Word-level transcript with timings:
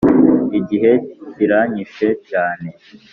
igihe 0.59 0.91
kiranyishe 1.33 2.07
cyane. 2.29 2.67